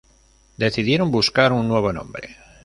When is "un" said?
1.53-1.67